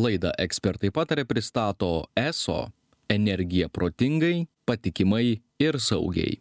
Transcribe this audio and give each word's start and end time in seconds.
Laidą 0.00 0.30
ekspertai 0.40 0.88
patarė 0.96 1.26
pristato 1.28 1.90
ESO 2.16 2.70
energija 3.12 3.68
protingai, 3.68 4.46
patikimai 4.64 5.40
ir 5.60 5.78
saugiai. 5.82 6.38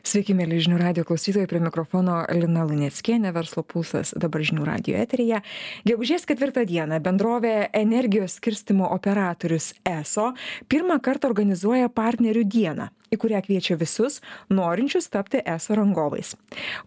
Sveiki, 0.00 0.32
mėly 0.32 0.62
žinių 0.64 0.78
radio 0.80 1.02
klausytojai, 1.04 1.48
prie 1.48 1.58
mikrofono 1.60 2.22
Lina 2.32 2.62
Luneckienė, 2.64 3.34
verslo 3.36 3.60
pulsas 3.68 4.14
dabar 4.16 4.40
žinių 4.48 4.64
radio 4.64 4.96
eteryje. 4.96 5.42
Gegužės 5.88 6.24
ketvirtą 6.28 6.64
dieną 6.68 7.02
bendrovė 7.04 7.68
energijos 7.76 8.38
skirstimo 8.40 8.88
operatorius 8.96 9.74
ESO 9.84 10.30
pirmą 10.72 10.96
kartą 11.04 11.28
organizuoja 11.28 11.92
partnerių 11.92 12.46
dieną 12.48 12.88
į 13.10 13.18
kurią 13.18 13.40
kviečia 13.44 13.76
visus 13.78 14.20
norinčius 14.54 15.10
tapti 15.10 15.40
eso 15.52 15.74
rangovais. 15.78 16.34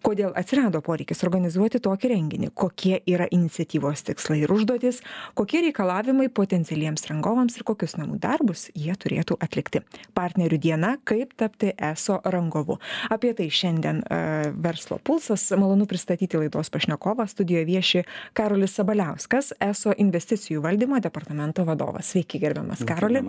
Kodėl 0.06 0.32
atsirado 0.40 0.80
poreikis 0.84 1.24
organizuoti 1.28 1.82
tokį 1.84 2.12
renginį, 2.14 2.50
kokie 2.56 3.02
yra 3.10 3.28
iniciatyvos 3.36 4.06
tikslai 4.08 4.40
ir 4.44 4.54
užduotis, 4.56 5.02
kokie 5.38 5.64
reikalavimai 5.68 6.30
potencialiems 6.32 7.08
rangovams 7.12 7.60
ir 7.60 7.68
kokius 7.68 7.98
namų 8.00 8.20
darbus 8.24 8.70
jie 8.72 8.96
turėtų 8.96 9.38
atlikti. 9.44 9.84
Partnerių 10.16 10.60
diena, 10.64 10.96
kaip 11.04 11.36
tapti 11.40 11.74
eso 11.76 12.20
rangovu. 12.24 12.80
Apie 13.12 13.34
tai 13.38 13.50
šiandien 13.52 14.04
uh, 14.04 14.52
verslo 14.64 15.00
pulsas. 15.04 15.46
Malonu 15.58 15.88
pristatyti 15.90 16.40
laidos 16.40 16.72
pašnekovą. 16.74 17.26
Studijoje 17.28 17.66
vieši 17.68 18.04
Karolis 18.38 18.78
Sabaliauskas, 18.78 19.54
eso 19.64 19.94
investicijų 19.98 20.64
valdymo 20.64 21.00
departamento 21.04 21.66
vadovas. 21.68 22.14
Sveiki, 22.14 22.40
gerbiamas 22.44 22.84
Karoli. 22.88 23.24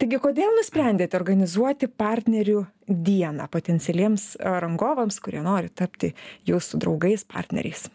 Taigi, 0.00 0.20
kodėl 0.22 0.54
nusprendėte 0.58 1.18
organizuoti 1.18 1.88
partnerių 1.88 2.64
dieną 2.88 3.46
potencialiems 3.52 4.32
rangovams, 4.40 5.18
kurie 5.22 5.42
nori 5.44 5.70
tapti 5.74 6.12
jūsų 6.48 6.80
draugais, 6.82 7.24
partneriais? 7.28 7.86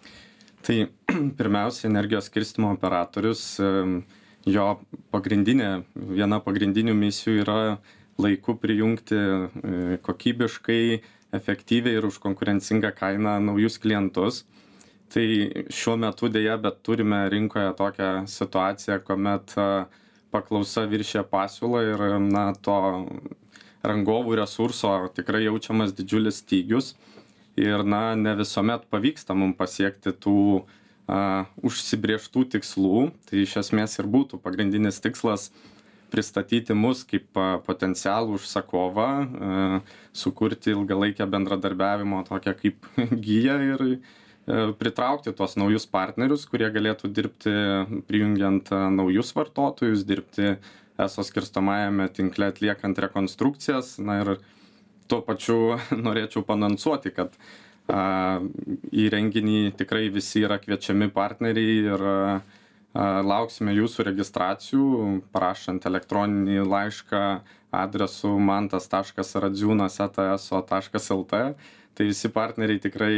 Tai 0.67 0.79
pirmiausia, 1.39 1.87
energijos 1.89 2.27
skirstimo 2.31 2.71
operatorius, 2.75 3.43
jo 4.47 4.67
pagrindinė, 5.13 5.71
viena 5.95 6.41
pagrindinių 6.43 6.95
misijų 6.97 7.43
yra 7.43 7.59
laiku 8.21 8.57
prijungti 8.59 9.17
e, 9.17 9.97
kokybiškai, 10.05 11.01
efektyviai 11.37 11.99
ir 11.99 12.07
už 12.07 12.21
konkurencingą 12.23 12.93
kainą 12.95 13.37
naujus 13.43 13.77
klientus. 13.83 14.45
Tai 15.11 15.23
šiuo 15.71 15.95
metu 15.99 16.27
dėja, 16.31 16.57
bet 16.59 16.81
turime 16.83 17.21
rinkoje 17.31 17.69
tokią 17.79 18.11
situaciją, 18.27 18.97
kuomet 19.07 19.53
paklausa 20.35 20.83
viršė 20.91 21.23
pasiūlą 21.31 21.83
ir 21.93 22.03
na, 22.25 22.49
to 22.59 22.75
rangovų 23.87 24.35
resurso 24.41 24.91
tikrai 25.15 25.45
jaučiamas 25.45 25.93
didžiulis 25.95 26.41
stygius 26.43 26.95
ir 27.57 27.83
na 27.87 28.15
ne 28.15 28.35
visuomet 28.37 28.85
pavyksta 28.91 29.35
mum 29.37 29.53
pasiekti 29.57 30.13
tų 30.23 30.37
a, 31.07 31.47
užsibrieštų 31.65 32.45
tikslų. 32.57 33.07
Tai 33.29 33.41
iš 33.41 33.57
esmės 33.63 33.97
ir 34.01 34.09
būtų 34.11 34.41
pagrindinis 34.43 35.01
tikslas 35.03 35.49
pristatyti 36.11 36.75
mus 36.77 37.03
kaip 37.07 37.39
potencialų 37.65 38.37
užsakovą, 38.37 39.09
sukurti 40.15 40.71
ilgalaikę 40.73 41.27
bendradarbiavimo 41.29 42.23
tokią 42.29 42.55
kaip 42.61 42.87
gyją 43.27 43.57
ir 43.73 43.85
a, 43.87 43.99
pritraukti 44.79 45.33
tuos 45.35 45.57
naujus 45.59 45.85
partnerius, 45.91 46.45
kurie 46.47 46.69
galėtų 46.71 47.11
dirbti 47.11 47.53
prijungiant 48.07 48.71
naujus 48.95 49.33
vartotojus, 49.35 50.05
dirbti 50.07 50.55
eso 50.97 51.23
skirstomajame 51.23 52.07
tinkle 52.15 52.47
atliekant 52.53 52.99
rekonstrukcijas. 52.99 53.97
Na 53.99 54.21
ir 54.21 54.37
tuo 55.11 55.21
pačiu 55.27 55.77
norėčiau 56.05 56.45
panansuoti, 56.47 57.11
kad 57.15 57.35
a, 57.91 58.39
į 58.91 59.09
renginį 59.13 59.73
tikrai 59.79 60.07
visi 60.13 60.45
yra 60.47 60.61
kviečiami 60.63 61.11
partneriai 61.11 61.75
ir 61.91 62.07
a, 62.07 62.39
lauksime 62.97 63.77
jūsų 63.77 64.03
registracijų, 64.09 65.21
parašant 65.35 65.85
elektroninį 65.85 66.65
laišką 66.65 67.23
adresu 67.77 68.39
mantas.radziūnas.eso.lt. 68.39 71.33
Tai 71.97 72.05
visi 72.05 72.29
partneriai 72.29 72.79
tikrai 72.81 73.15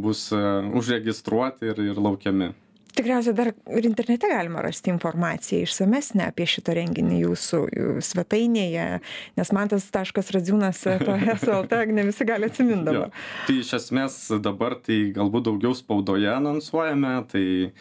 bus 0.00 0.32
užregistruoti 0.32 1.66
ir, 1.68 1.78
ir 1.92 1.96
laukiami. 2.00 2.52
Tikriausiai 2.92 3.36
dar 3.36 3.48
ir 3.52 3.86
internete 3.88 4.28
galima 4.28 4.60
rasti 4.64 4.90
informaciją 4.92 5.62
išsamesnę 5.64 6.26
apie 6.28 6.44
šitą 6.48 6.74
renginį 6.76 7.22
jūsų 7.22 7.60
svetainėje 8.04 8.84
nes 9.38 9.52
mantas 9.56 9.86
taškas 9.94 10.28
radziūnas 10.36 10.82
es 10.92 11.46
lt 11.48 11.72
ne 11.96 12.04
visi 12.10 12.26
gali 12.28 12.50
atsimint 12.50 12.84
dabar 12.84 13.08
tai 13.46 13.54
iš 13.62 13.72
esmės 13.80 14.18
dabar 14.44 14.76
tai 14.84 14.98
galbūt 15.16 15.48
daugiau 15.48 15.72
spaudoje 15.78 16.28
anonsuojame 16.34 17.14
tai 17.32 17.46
e, 17.70 17.72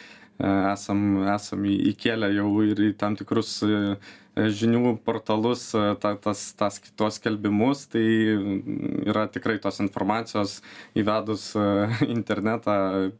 esam 0.41 1.23
esam 1.35 1.65
įkėlę 1.69 2.31
jau 2.35 2.49
ir 2.65 2.81
į 2.89 2.91
tam 2.99 3.15
tikrus 3.19 3.59
e, 3.65 3.97
žinių 4.35 4.95
portalus 5.05 5.67
e, 5.75 5.83
ta, 6.01 6.15
tas, 6.23 6.43
tas, 6.57 6.79
tuos 6.97 7.19
skelbimus, 7.19 7.85
tai 7.91 8.03
yra 9.11 9.27
tikrai 9.31 9.59
tos 9.63 9.81
informacijos 9.83 10.59
įvedus 10.97 11.51
internetą 12.17 13.11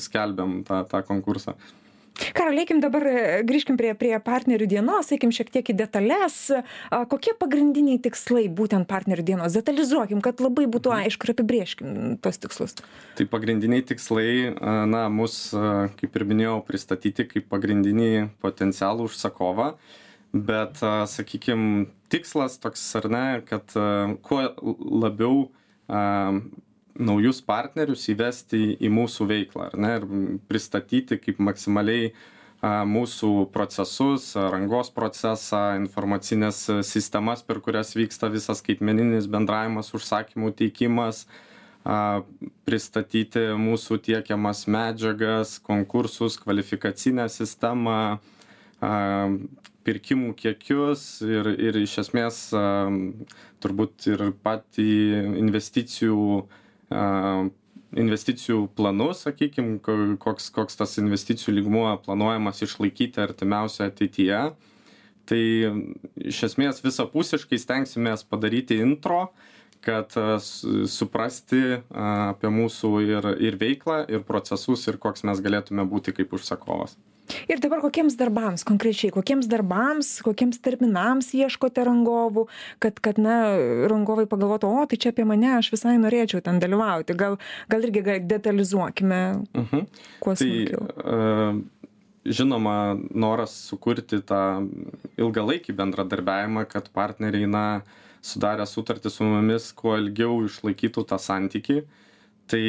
skelbiam 0.00 0.62
tą, 0.66 0.84
tą 0.90 1.02
konkursą. 1.06 1.56
Karolėkim 2.36 2.82
dabar, 2.84 3.06
e, 3.08 3.20
grįžkim 3.48 3.78
prie, 3.80 3.92
prie 3.98 4.12
partnerių 4.22 4.68
dienos, 4.68 5.08
eikim 5.14 5.32
šiek 5.34 5.50
tiek 5.54 5.70
į 5.72 5.76
detalės. 5.78 6.36
Kokie 7.10 7.32
pagrindiniai 7.38 8.00
tikslai 8.02 8.46
būtent 8.52 8.88
partnerių 8.90 9.24
dienos? 9.26 9.56
Detalizuokim, 9.56 10.20
kad 10.24 10.42
labai 10.44 10.66
būtų 10.68 10.92
mhm. 10.92 11.06
aišku 11.06 11.28
ir 11.28 11.34
apibrieškim 11.34 11.94
tos 12.24 12.40
tikslus. 12.42 12.76
Tai 13.16 13.28
pagrindiniai 13.32 13.84
tikslai, 13.88 14.28
na, 14.90 15.06
mus, 15.12 15.38
kaip 16.00 16.18
ir 16.18 16.26
minėjau, 16.28 16.58
pristatyti 16.68 17.26
kaip 17.30 17.48
pagrindinį 17.52 18.10
potencialų 18.44 19.08
užsakovą, 19.08 19.70
bet, 20.36 20.82
sakykime, 21.12 21.86
tikslas 22.12 22.60
toks 22.60 22.84
ar 23.00 23.08
ne, 23.12 23.26
kad 23.48 23.72
kuo 24.26 24.42
labiau 25.06 25.46
naujus 26.98 27.42
partnerius 27.44 28.06
įvesti 28.12 28.76
į 28.80 28.90
mūsų 28.92 29.28
veiklą, 29.30 29.70
ar 29.70 29.78
ne, 29.80 29.92
ir 29.98 30.06
pristatyti 30.48 31.18
kaip 31.20 31.40
maksimaliai 31.42 32.12
mūsų 32.64 33.50
procesus, 33.52 34.30
rangos 34.34 34.88
procesą, 34.90 35.76
informacinės 35.78 36.62
sistemas, 36.88 37.42
per 37.44 37.60
kurias 37.60 37.94
vyksta 37.94 38.30
visas 38.32 38.62
skaitmeninis 38.62 39.28
bendravimas, 39.28 39.92
užsakymų 39.94 40.54
teikimas, 40.56 41.26
pristatyti 42.66 43.52
mūsų 43.60 44.00
tiekiamas 44.08 44.64
medžiagas, 44.66 45.58
konkursus, 45.62 46.40
kvalifikacinę 46.42 47.28
sistemą, 47.30 48.18
pirkimų 49.86 50.34
kiekius 50.34 51.22
ir, 51.22 51.52
ir 51.62 51.78
iš 51.78 52.00
esmės 52.02 52.40
turbūt 53.62 54.08
ir 54.10 54.30
patį 54.42 54.90
investicijų 55.44 56.48
investicijų 57.96 58.66
planus, 58.76 59.24
sakykime, 59.26 59.78
koks, 60.22 60.50
koks 60.54 60.78
tas 60.78 60.96
investicijų 61.00 61.56
lygmuo 61.60 61.88
planuojamas 62.04 62.62
išlaikyti 62.66 63.22
artimiausioje 63.24 63.92
ateityje. 63.92 64.40
Tai 65.26 65.42
iš 66.22 66.42
esmės 66.50 66.78
visapusiškai 66.84 67.58
stengsimės 67.58 68.22
padaryti 68.28 68.78
intro, 68.78 69.30
kad 69.82 70.14
suprasti 70.90 71.80
apie 71.90 72.50
mūsų 72.50 72.92
ir, 73.06 73.28
ir 73.48 73.58
veiklą, 73.58 74.04
ir 74.10 74.22
procesus, 74.26 74.86
ir 74.86 75.00
koks 75.02 75.26
mes 75.26 75.42
galėtume 75.42 75.86
būti 75.90 76.14
kaip 76.14 76.34
užsakovas 76.38 76.94
ir 77.50 77.60
dabar 77.62 77.82
kokiems 77.84 78.16
darbams 78.18 78.64
konkrečiai 78.68 79.12
kokiems 79.14 79.48
darbams 79.50 80.10
kokiems 80.26 80.60
terminams 80.64 81.32
ieškote 81.36 81.84
rangovų 81.86 82.46
kad 82.82 83.00
kad 83.04 83.20
na 83.22 83.36
rangovai 83.90 84.26
pagalvotų 84.30 84.70
o 84.70 84.86
tai 84.90 85.00
čia 85.00 85.14
apie 85.14 85.26
mane 85.28 85.56
aš 85.58 85.70
visai 85.74 85.96
norėčiau 86.02 86.42
ten 86.44 86.60
dalyvauti. 86.62 87.16
Gal 87.18 87.38
gal 87.70 87.86
irgi 87.86 88.04
detalizuokime 88.26 89.22
mhm. 89.54 89.86
kuo 90.20 90.34
tai, 90.34 90.46
smulkiau 90.46 90.86
e, 90.86 91.76
žinoma 92.26 92.96
noras 93.14 93.54
sukurti 93.68 94.20
tą 94.26 94.40
ilgalaikį 95.20 95.76
bendradarbiavimą 95.76 96.66
kad 96.70 96.90
partneriai 96.94 97.48
na 97.50 97.66
sudarę 98.26 98.66
sutartį 98.66 99.12
su 99.12 99.26
mumis 99.26 99.70
kuo 99.76 99.96
ilgiau 100.00 100.40
išlaikytų 100.48 101.06
tą 101.10 101.18
santykį 101.22 101.82
tai 102.50 102.62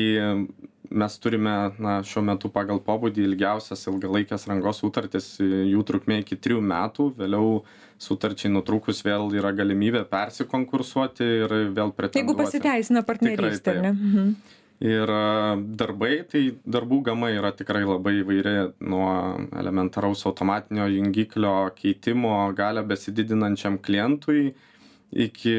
mes 0.89 1.18
turime 1.19 1.53
na 1.83 1.97
šiuo 2.06 2.24
metu 2.27 2.50
pagal 2.53 2.79
pobūdį 2.83 3.25
ilgiausias 3.27 3.83
ilgalaikės 3.91 4.47
rangos 4.50 4.79
sutartis 4.81 5.33
jų 5.41 5.81
trukmė 5.88 6.21
iki 6.24 6.38
trijų 6.39 6.62
metų 6.63 7.09
vėliau 7.18 7.62
sutarčiai 8.01 8.51
nutrūkus 8.53 9.03
vėl 9.06 9.27
yra 9.35 9.51
galimybė 9.57 10.06
persikonkursuoti 10.12 11.27
ir 11.41 11.56
vėl 11.75 11.91
pretenduoti. 11.97 12.21
Jeigu 12.21 12.38
pasiteisina 12.39 13.03
partnerystė 13.07 13.74
ar 13.74 13.83
ne? 13.89 13.91
Mhm. 13.97 14.31
Ir 14.88 15.09
darbai, 15.74 16.19
tai 16.29 16.44
darbų 16.69 17.00
gama 17.07 17.31
yra 17.33 17.50
tikrai 17.57 17.81
labai 17.81 18.19
įvairi 18.19 18.51
nuo 18.85 19.07
elementaraus 19.57 20.21
automatinio 20.29 20.85
jungiklio 20.94 21.53
keitimo 21.79 22.35
galę 22.53 22.83
besididinančiam 22.85 23.79
klientui 23.81 24.51
iki 25.12 25.56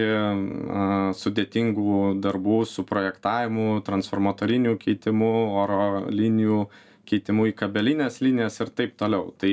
sudėtingų 1.17 2.19
darbų 2.21 2.61
su 2.69 2.85
projektavimu, 2.89 3.81
transformatoriniu 3.87 4.77
keitimu, 4.81 5.33
oro 5.62 6.05
linijų 6.12 6.67
keitimu 7.09 7.49
į 7.49 7.55
kabelines 7.56 8.21
linijas 8.21 8.61
ir 8.61 8.73
taip 8.77 8.97
toliau. 9.00 9.33
Tai 9.41 9.53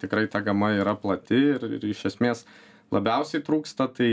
tikrai 0.00 0.26
ta 0.32 0.40
gama 0.44 0.72
yra 0.78 0.96
plati 0.96 1.40
ir 1.54 1.66
ir 1.76 1.88
iš 1.92 2.06
esmės 2.12 2.44
labiausiai 2.94 3.42
trūksta 3.44 3.88
tai 3.96 4.10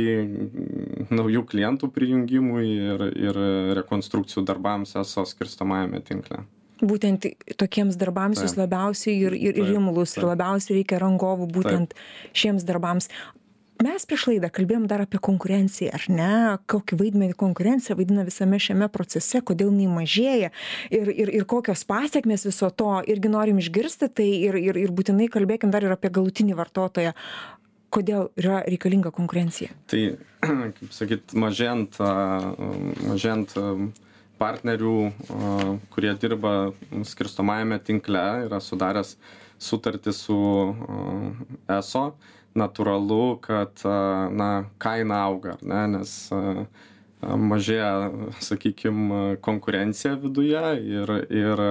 naujų 1.12 1.46
klientų 1.52 1.92
prijungimui 1.96 2.66
ir 2.72 3.06
ir 3.12 3.44
rekonstrukcijų 3.82 4.46
darbams 4.48 4.98
eso 5.00 5.26
skirstomajame 5.28 6.02
tinkle. 6.08 6.44
Būtent 6.82 7.28
tokiems 7.62 7.98
darbams 8.02 8.42
jūs 8.42 8.58
labiausiai 8.58 9.20
ir 9.28 9.36
ir 9.38 9.60
ir 9.62 9.76
imlūs 9.78 10.18
ir 10.18 10.26
labiausiai 10.26 10.80
reikia 10.80 11.02
rangovų 11.04 11.52
būtent 11.54 11.94
šiems 12.34 12.66
darbams 12.66 13.12
mes 13.86 14.06
prieš 14.08 14.28
laidą 14.30 14.50
kalbėjom 14.54 14.86
dar 14.90 15.04
apie 15.04 15.20
konkurenciją 15.24 15.94
ar 15.98 16.06
ne? 16.12 16.34
Kokį 16.72 16.98
vaidmenį 17.00 17.38
konkurencija 17.40 17.98
vaidina 18.00 18.26
visame 18.28 18.60
šiame 18.62 18.90
procese 18.94 19.42
kodėl 19.46 19.72
jinai 19.72 19.90
mažėja 20.02 20.52
ir 20.94 21.12
ir 21.12 21.32
ir 21.40 21.48
kokios 21.50 21.84
pasekmės 21.90 22.46
viso 22.48 22.70
to 22.70 23.00
irgi 23.12 23.32
norim 23.32 23.62
išgirsti 23.62 24.12
tai 24.20 24.28
ir 24.50 24.60
ir 24.62 24.80
ir 24.84 24.94
būtinai 24.94 25.30
kalbėkim 25.34 25.74
dar 25.74 25.86
ir 25.88 25.96
apie 25.96 26.14
galutinį 26.14 26.58
vartotoją. 26.60 27.16
Kodėl 27.92 28.30
yra 28.40 28.62
reikalinga 28.64 29.12
konkurencija? 29.12 29.74
Tai 29.92 30.02
kaip 30.78 30.96
sakyt 30.96 31.36
mažėjant 31.36 32.00
mažėjant 33.10 33.58
partnerių 34.42 34.98
kurie 35.94 36.14
dirba 36.22 36.54
skirstomajame 37.06 37.78
tinkle 37.86 38.24
yra 38.48 38.62
sudaręs 38.64 39.18
sutartį 39.62 40.14
su 40.18 40.38
eso 41.70 42.06
natūralu 42.58 43.40
kad 43.44 43.84
na 44.36 44.52
kaina 44.82 45.24
auga 45.28 45.58
ne 45.62 45.82
nes 45.96 46.14
mažėja 47.22 47.92
sakykim 48.44 49.12
konkurencija 49.46 50.16
viduje 50.22 50.64
ir 51.00 51.14
ir 51.30 51.66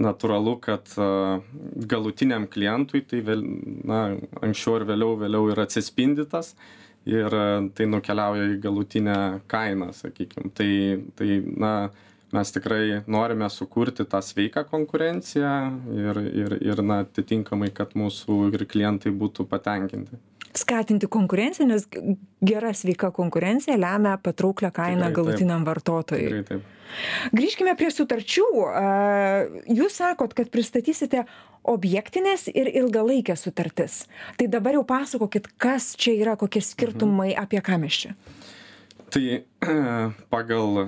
natūralu 0.00 0.54
kad 0.62 0.92
galutiniam 1.92 2.46
klientui 2.46 3.02
tai 3.10 3.24
vėl 3.26 3.42
na 3.90 4.02
anksčiau 4.40 4.78
ar 4.78 4.86
vėliau 4.92 5.16
vėliau 5.24 5.50
ir 5.50 5.64
atsispindi 5.66 6.28
tas 6.30 6.54
ir 7.08 7.34
tai 7.74 7.88
nukeliauja 7.88 8.46
į 8.54 8.60
galutinę 8.62 9.16
kainą 9.50 9.90
sakykim. 9.96 10.50
Tai 10.54 10.70
tai 11.16 11.40
na 11.46 11.72
mes 12.36 12.52
tikrai 12.54 13.02
norime 13.10 13.48
sukurti 13.50 14.06
tą 14.08 14.22
sveiką 14.24 14.64
konkurenciją 14.70 15.54
ir 15.96 16.20
ir 16.42 16.56
ir 16.72 16.82
na 16.82 17.02
atitinkamai 17.04 17.70
kad 17.74 17.94
mūsų 17.98 18.40
ir 18.54 18.66
klientai 18.70 19.12
būtų 19.12 19.46
patenkinti. 19.50 20.18
Skatinti 20.56 21.06
konkurenciją 21.06 21.68
nes 21.70 21.86
gera 22.42 22.72
sveika 22.74 23.12
konkurencija 23.14 23.76
lemia 23.78 24.16
patrauklią 24.18 24.72
kainą 24.74 25.12
galutiniam 25.14 25.64
vartotojui. 25.66 26.42
Grįžkime 27.30 27.76
prie 27.78 27.90
sutarčių. 27.94 28.46
Jūs 29.70 30.00
sakot 30.00 30.34
kad 30.34 30.50
pristatysite 30.50 31.22
objektines 31.70 32.48
ir 32.50 32.70
ilgalaikes 32.82 33.46
sutartis. 33.46 34.04
Tai 34.40 34.48
dabar 34.50 34.78
jau 34.78 34.84
pasakokit 34.88 35.46
kas 35.60 35.92
čia 35.94 36.16
yra 36.18 36.36
kokie 36.40 36.62
skirtumai 36.64 37.30
apie 37.38 37.62
ką 37.62 37.78
mes 37.78 38.00
čia? 38.04 38.14
Tai 39.10 39.24
pagal 40.34 40.86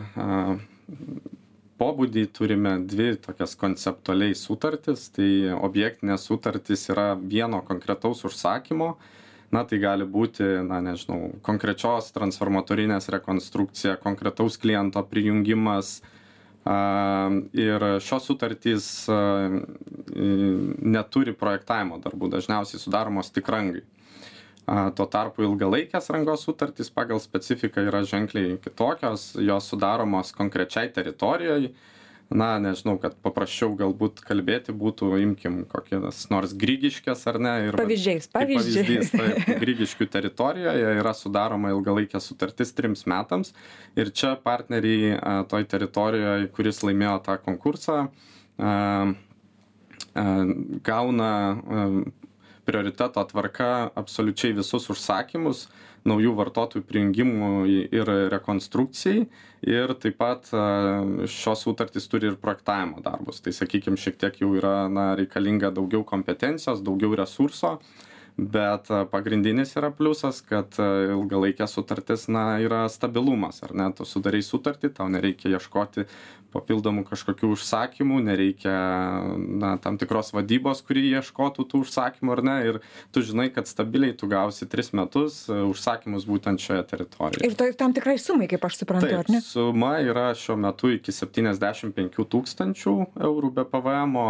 pobūdį 1.83 2.27
turime 2.37 2.77
dvi 2.87 3.17
tokias 3.23 3.57
konceptualiai 3.59 4.37
sutartis. 4.39 5.09
Tai 5.15 5.29
objektinės 5.59 6.29
sutartys 6.29 6.87
yra 6.93 7.13
vieno 7.19 7.63
konkretaus 7.67 8.25
užsakymo. 8.29 8.95
Na 9.53 9.67
tai 9.69 9.83
gali 9.83 10.07
būti 10.09 10.47
na 10.65 10.81
nežinau 10.81 11.35
konkrečios 11.45 12.09
transformatorinės 12.17 13.11
rekonstrukcija 13.13 13.99
konkretaus 14.01 14.57
kliento 14.57 15.03
prijungimas. 15.11 15.99
Ir 17.59 17.85
šios 18.01 18.29
sutartys 18.31 18.87
neturi 20.95 21.35
projektavimo 21.37 21.99
darbų 22.05 22.31
dažniausiai 22.37 22.81
sudaromos 22.81 23.33
tik 23.35 23.51
rangai 23.51 23.83
tuo 24.67 25.07
tarpu 25.11 25.43
ilgalaikės 25.47 26.11
rangos 26.15 26.45
sutartys 26.47 26.93
pagal 26.95 27.21
specifiką 27.23 27.83
yra 27.89 28.05
ženkliai 28.07 28.59
kitokios 28.63 29.33
jos 29.41 29.73
sudaromos 29.73 30.31
konkrečiai 30.37 30.93
teritorijoj. 30.95 31.73
Na 32.33 32.55
nežinau 32.57 32.95
kad 32.97 33.13
paprasčiau 33.21 33.75
galbūt 33.77 34.23
kalbėti 34.25 34.73
būtų 34.73 35.11
imkim 35.21 35.59
kokias 35.69 36.23
nors 36.33 36.55
grigiškes 36.57 37.27
ar 37.29 37.37
ne 37.43 37.53
ir 37.67 37.77
pavyzdžiais 37.77 38.31
kaip 38.31 38.37
pavyzdys 38.39 39.11
taip 39.13 39.51
grigiškių 39.61 40.07
teritorijoje 40.15 40.95
yra 41.03 41.13
sudaroma 41.13 41.75
ilgalaikė 41.75 42.23
sutartis 42.25 42.73
trims 42.73 43.05
metams. 43.11 43.53
Ir 44.01 44.15
čia 44.17 44.33
partneriai 44.41 45.19
toj 45.51 45.69
teritorijoj 45.75 46.49
kuris 46.57 46.81
laimėjo 46.87 47.19
tą 47.27 47.37
konkursą 47.45 47.99
gauna 50.89 51.31
prioriteto 52.73 53.25
tvarka 53.29 53.71
absoliučiai 54.01 54.57
visus 54.57 54.89
užsakymus 54.93 55.67
naujų 56.09 56.33
vartotojų 56.35 56.87
prijungimui 56.89 57.83
ir 57.95 58.09
rekonstrukcijai. 58.33 59.27
Ir 59.69 59.93
taip 60.03 60.17
pat 60.19 60.49
šios 61.31 61.63
sutartys 61.63 62.09
turi 62.11 62.33
ir 62.33 62.39
projektavimo 62.43 63.05
darbus. 63.05 63.39
Tai 63.45 63.53
sakykim 63.55 63.99
šiek 64.01 64.19
tiek 64.19 64.41
jau 64.43 64.51
yra 64.59 64.89
na 64.91 65.13
reikalinga 65.19 65.71
daugiau 65.77 66.03
kompetencijos 66.09 66.83
daugiau 66.83 67.15
resurso 67.21 67.77
bet 68.37 68.89
pagrindinis 69.11 69.75
yra 69.77 69.91
pliusas 69.95 70.41
kad 70.47 70.77
ilgalaikė 70.81 71.67
sutartis 71.69 72.29
na 72.33 72.59
yra 72.65 72.87
stabilumas 72.93 73.63
ar 73.67 73.75
ne? 73.77 73.91
Tu 73.97 74.07
sudarei 74.09 74.43
sutartį 74.45 74.93
tau 74.97 75.09
nereikia 75.13 75.53
ieškoti 75.53 76.07
papildomų 76.53 77.07
kažkokių 77.09 77.53
užsakymų 77.55 78.19
nereikia 78.27 78.75
na 79.37 79.75
tam 79.83 79.97
tikros 80.01 80.33
vadybos 80.37 80.83
kuri 80.85 81.05
ieškotų 81.17 81.65
tų 81.71 81.83
užsakymų 81.87 82.35
ar 82.37 82.43
ne? 82.49 82.57
Ir 82.69 82.81
tu 83.13 83.25
žinai 83.25 83.49
kad 83.55 83.69
stabiliai 83.71 84.17
tu 84.17 84.29
gausi 84.31 84.69
tris 84.69 84.93
metus 84.97 85.45
užsakymus 85.49 86.27
būtent 86.29 86.63
šioje 86.63 86.85
teritorijoje. 86.93 87.49
Ir 87.49 87.57
toj 87.59 87.75
tam 87.81 87.97
tikrai 87.97 88.19
sumai 88.21 88.49
kaip 88.53 88.65
aš 88.69 88.83
suprantu 88.83 89.13
ar 89.17 89.33
ne? 89.33 89.43
suma 89.45 89.95
yra 90.05 90.31
šiuo 90.37 90.59
metu 90.61 90.93
iki 90.93 91.15
septyniasdešim 91.15 91.93
penkių 91.97 92.29
tūkstančių 92.37 92.97
eurų 93.29 93.53
be 93.57 93.67
pvmo 93.69 94.29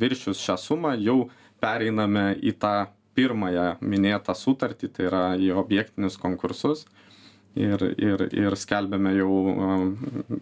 viršijus 0.00 0.44
šią 0.44 0.60
sumą 0.60 0.96
jau 1.00 1.24
pereiname 1.60 2.32
į 2.44 2.56
tą 2.60 2.76
pirmąją 3.16 3.74
minėtą 3.80 4.34
sutartį 4.36 4.90
tai 4.94 5.08
yra 5.08 5.24
į 5.40 5.54
objektinius 5.62 6.18
konkursus. 6.20 6.84
Ir 7.54 7.78
ir 8.02 8.22
ir 8.34 8.54
skelbiame 8.58 9.12
jau 9.14 9.34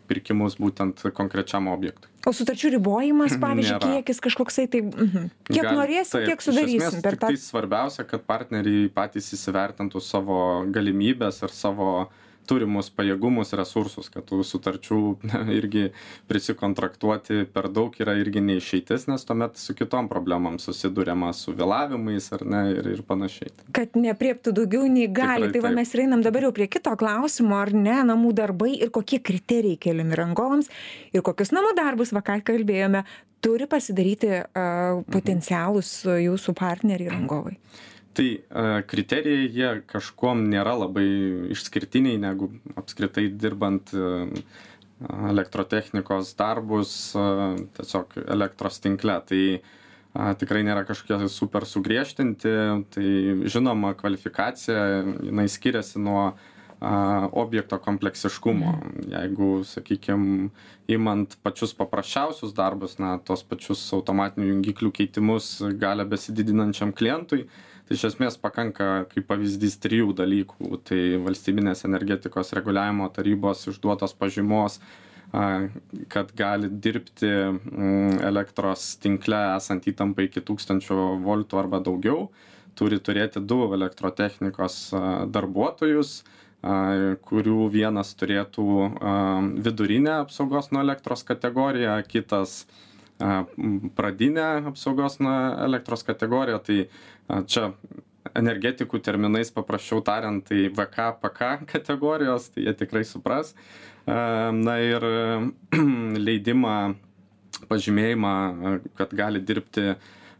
pirkimus 0.08 0.54
būtent 0.56 1.02
konkrečiam 1.12 1.66
objektui. 1.68 2.08
O 2.24 2.32
sutarčių 2.32 2.70
ribojimas 2.78 3.34
pavyzdžiui 3.42 3.80
kiekis 3.82 4.22
kažkoksai 4.24 4.64
tai 4.72 4.80
mhm. 4.80 5.26
Kiek 5.50 5.68
norėsim 5.76 6.24
tiek 6.24 6.40
sudarysim 6.40 7.04
per 7.04 7.18
tą 7.20 7.28
tiktai 7.28 7.44
svarbiausia 7.44 8.06
kad 8.08 8.24
partneriai 8.24 8.88
patys 8.96 9.28
įsivertintų 9.36 10.00
savo 10.00 10.38
galimybes 10.72 11.42
ir 11.44 11.52
savo 11.52 11.90
turimus 12.48 12.90
pajėgumus 12.94 13.54
resursus 13.58 14.10
kad 14.12 14.26
tų 14.28 14.42
sutarčių 14.46 15.00
irgi 15.58 15.88
prisikontraktuoti 16.30 17.46
per 17.52 17.68
daug 17.72 17.96
yra 18.02 18.16
irgi 18.20 18.42
ne 18.44 18.58
išeitis 18.60 19.08
nes 19.10 19.26
tuomet 19.28 19.58
su 19.60 19.76
kitom 19.78 20.10
problemom 20.10 20.58
susiduriama 20.62 21.32
su 21.36 21.54
vėlavimais 21.56 22.28
ar 22.36 22.46
ne 22.46 22.62
ir 22.74 22.90
ir 22.92 23.02
panašiai. 23.06 23.52
Kad 23.76 23.96
neaprėptų 23.98 24.54
daugiau 24.56 24.86
nei 24.90 25.08
gali. 25.12 25.50
Tai 25.52 25.64
va 25.64 25.74
mes 25.74 25.94
ir 25.94 26.04
einam 26.06 26.24
dabar 26.24 26.48
jau 26.48 26.52
prie 26.56 26.68
kito 26.70 26.94
klausimo 26.98 27.58
ar 27.60 27.72
ne 27.74 27.98
namų 28.12 28.32
darbai 28.36 28.74
ir 28.78 28.92
kokie 28.94 29.20
kriterijai 29.22 29.80
keliami 29.80 30.18
rangovams 30.18 30.70
ir 31.12 31.24
kokius 31.26 31.54
namų 31.54 31.76
darbus 31.78 32.14
va 32.14 32.24
ką 32.24 32.40
kalbėjome 32.46 33.04
turi 33.42 33.66
pasidaryti 33.70 34.42
potencialūs 35.12 35.94
jūsų 36.22 36.54
partneriai 36.58 37.10
rangovai 37.10 37.56
tai 38.16 38.28
kriterijai 38.88 39.48
jie 39.52 39.70
kažkuom 39.90 40.44
nėra 40.52 40.74
labai 40.78 41.06
išskirtiniai 41.54 42.20
negu 42.20 42.50
apskritai 42.76 43.28
dirbant 43.32 43.92
elektrotechnikos 45.02 46.34
darbus 46.38 46.92
tiesiog 47.76 48.18
elektros 48.26 48.78
tinkle. 48.82 49.18
Tai 49.26 50.34
tikrai 50.38 50.62
nėra 50.66 50.84
kažkokie 50.88 51.28
super 51.32 51.66
sugriežtinti. 51.68 52.54
Tai 52.94 53.06
žinoma 53.50 53.94
kvalifikacija 53.98 54.84
jinai 55.24 55.48
skiriasi 55.50 56.02
nuo 56.02 56.32
objekto 56.82 57.78
kompleksiškumo. 57.78 58.72
Jeigu 59.12 59.50
sakykim 59.64 60.50
imant 60.90 61.36
pačius 61.42 61.74
paprasčiausius 61.78 62.54
darbus 62.56 62.98
na 62.98 63.16
tuos 63.22 63.44
pačius 63.46 63.84
automatinių 63.94 64.48
jungiklių 64.50 64.90
keitimus 64.96 65.52
galią 65.78 66.08
besididinančiam 66.10 66.90
klientui 66.92 67.46
tai 67.86 67.98
iš 67.98 68.04
esmės 68.12 68.38
pakanka 68.40 69.04
kaip 69.12 69.26
pavyzdys 69.28 69.78
trijų 69.82 70.14
dalykų. 70.16 70.82
Tai 70.88 71.00
valstybinės 71.26 71.84
energetikos 71.88 72.54
reguliavimo 72.56 73.08
tarybos 73.14 73.66
išduotos 73.70 74.14
pažymos 74.18 74.80
kad 76.12 76.32
gali 76.36 76.68
dirbti 76.68 77.28
elektros 78.20 78.96
tinkle 79.00 79.38
esant 79.56 79.86
įtampai 79.88 80.26
iki 80.28 80.42
tūkstančio 80.44 81.14
voltų 81.24 81.60
arba 81.62 81.80
daugiau. 81.80 82.26
Turi 82.76 82.98
turėti 83.00 83.40
du 83.40 83.62
elektrotechnikos 83.76 84.76
darbuotojus 85.32 86.22
kurių 86.62 87.66
vienas 87.74 88.12
turėtų 88.14 88.64
vidurinę 89.64 90.20
apsaugos 90.20 90.70
nuo 90.70 90.82
elektros 90.84 91.24
kategoriją 91.26 91.96
kitas 92.06 92.62
pradinę 93.96 94.46
apsaugos 94.70 95.18
nuo 95.20 95.34
elektros 95.64 96.06
kategoriją, 96.06 96.58
tai 96.62 96.78
čia 97.50 97.72
energetikų 98.38 99.00
terminais 99.02 99.50
paprasčiau 99.54 100.02
tariant, 100.04 100.44
tai 100.46 100.68
VK, 100.70 101.08
PK 101.22 101.52
kategorijos, 101.72 102.50
tai 102.54 102.66
jie 102.68 102.76
tikrai 102.78 103.04
supras. 103.08 103.54
Na 104.06 104.78
ir 104.82 105.04
leidimą, 106.26 106.76
pažymėjimą, 107.70 108.34
kad 108.98 109.14
gali 109.14 109.42
dirbti 109.42 109.92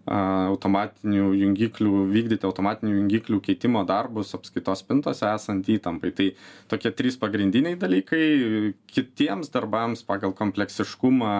automatinių 0.06 1.28
jungiklių, 1.38 1.92
vykdyti 2.10 2.46
automatinių 2.48 2.96
jungiklių 2.96 3.38
keitimo 3.46 3.84
darbus 3.86 4.34
apskaitos 4.34 4.82
spintose 4.82 5.28
esant 5.30 5.68
įtampai. 5.70 6.10
Tai 6.16 6.28
tokie 6.72 6.90
trys 6.90 7.18
pagrindiniai 7.20 7.78
dalykai. 7.78 8.72
Kitiems 8.90 9.52
darbams 9.54 10.02
pagal 10.06 10.34
kompleksiškumą 10.34 11.34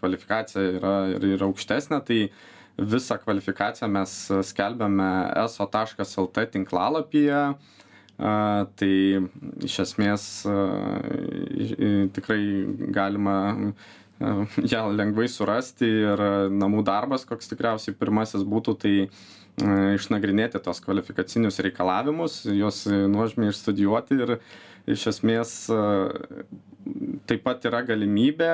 kvalifikacija 0.00 0.64
yra 0.80 0.94
ir 1.14 1.46
aukštesnė. 1.46 2.00
Tai 2.06 2.20
visą 2.80 3.20
kvalifikaciją 3.22 3.90
mes 3.92 4.16
skelbiame 4.50 5.10
eso.lt 5.44 6.46
tinklalapyje. 6.56 7.44
Tai 8.20 8.94
iš 9.64 9.78
esmės 9.86 10.26
tikrai 12.18 12.42
galima 12.92 13.38
ją 14.72 14.86
lengvai 14.94 15.28
surasti 15.32 15.88
ir 15.88 16.24
namų 16.52 16.84
darbas, 16.86 17.26
koks 17.28 17.50
tikriausiai 17.52 17.96
pirmasis 17.96 18.44
būtų, 18.48 18.76
tai 18.80 18.94
išnagrinėti 19.96 20.60
tos 20.64 20.80
kvalifikacinius 20.84 21.60
reikalavimus, 21.64 22.42
juos 22.48 22.84
nuožmiai 22.86 23.52
išstudijuoti 23.52 24.20
ir 24.22 24.36
iš 24.90 25.06
esmės 25.10 25.54
taip 27.30 27.44
pat 27.46 27.64
yra 27.68 27.82
galimybė 27.86 28.50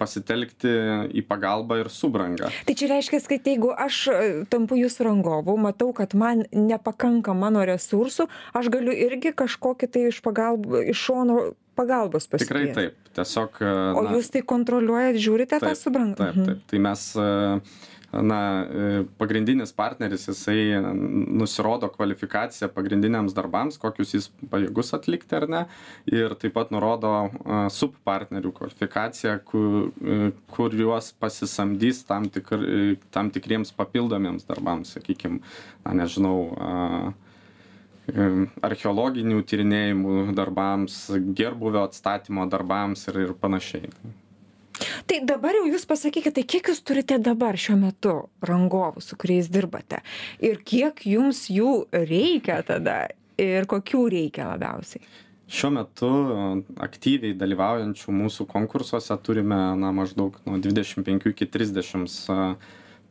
pasitelkti 0.00 0.72
į 1.18 1.24
pagalbą 1.28 1.80
ir 1.82 1.92
subrangą. 1.92 2.50
Tai 2.66 2.76
čia 2.78 2.90
reiškia, 2.92 3.22
kad 3.28 3.48
jeigu 3.52 3.72
aš 3.74 4.00
tampu 4.52 4.78
jūsų 4.80 5.08
rangovu, 5.08 5.56
matau, 5.60 5.92
kad 5.96 6.16
man 6.18 6.44
nepakanka 6.52 7.34
mano 7.36 7.64
resursų, 7.68 8.28
aš 8.58 8.70
galiu 8.74 8.94
irgi 8.94 9.34
kažkokį 9.36 9.90
tai 9.92 10.06
iš, 10.12 10.22
pagalb, 10.24 10.68
iš 10.84 11.08
šono 11.08 11.40
pagalbos 11.78 12.26
pasikviesti. 12.26 12.72
Tikrai 12.72 12.88
taip. 12.88 13.04
Tiesiog. 13.18 13.60
O 13.98 14.02
na, 14.04 14.14
jūs 14.14 14.30
tai 14.30 14.44
kontroliuojate, 14.46 15.20
žiūrite 15.22 15.56
taip, 15.56 15.64
tą 15.66 15.78
subrangą? 15.78 16.18
Taip, 16.18 16.36
taip. 16.36 16.58
Mhm. 16.58 16.66
Tai 16.70 16.82
mes 16.84 17.06
na, 18.12 18.40
pagrindinis 19.20 19.72
partneris, 19.76 20.28
jisai 20.30 20.80
nusirodo 20.80 21.90
kvalifikaciją 21.92 22.70
pagrindiniams 22.72 23.34
darbams, 23.36 23.76
kokius 23.80 24.14
jis 24.16 24.28
pajėgus 24.52 24.94
atlikti 24.96 25.36
ar 25.36 25.48
ne, 25.52 25.62
ir 26.08 26.32
taip 26.40 26.56
pat 26.56 26.72
nurodo 26.72 27.12
subpartnerių 27.74 28.52
kvalifikaciją, 28.56 29.38
kur, 29.48 29.90
kuriuos 30.54 31.12
pasisamdys 31.20 32.04
tam, 32.08 32.30
tikr, 32.32 32.64
tam 33.14 33.32
tikriems 33.34 33.74
papildomiems 33.76 34.48
darbams, 34.48 34.94
sakykime, 34.96 35.42
na 35.84 35.96
nežinau, 36.00 36.38
archeologinių 38.64 39.42
tyrinėjimų 39.44 40.32
darbams, 40.36 40.96
gerbuvio 41.36 41.84
atstatymo 41.84 42.48
darbams 42.48 43.04
ir, 43.10 43.20
ir 43.26 43.34
panašiai. 43.36 43.92
Tai 45.08 45.20
dabar 45.26 45.56
jau 45.58 45.66
jūs 45.68 45.86
pasakykite, 45.88 46.34
tai 46.38 46.44
kiek 46.46 46.70
jūs 46.70 46.82
turite 46.86 47.18
dabar 47.22 47.58
šiuo 47.58 47.78
metu 47.80 48.14
rangovų, 48.46 49.02
su 49.04 49.18
kuriais 49.18 49.50
dirbate? 49.52 50.02
Ir 50.44 50.60
kiek 50.64 51.02
jums 51.08 51.46
jų 51.52 51.88
reikia 51.92 52.60
tada? 52.66 53.06
Ir 53.38 53.68
kokių 53.70 54.04
reikia 54.10 54.48
labiausiai? 54.50 55.02
Šiuo 55.48 55.70
metu 55.72 56.08
aktyviai 56.84 57.36
dalyvaujančių 57.38 58.12
mūsų 58.12 58.44
konkursuose 58.50 59.16
turime 59.24 59.56
na, 59.80 59.92
maždaug 59.96 60.36
nuo 60.44 60.58
25 60.60 61.30
iki 61.30 61.48
30 61.48 62.58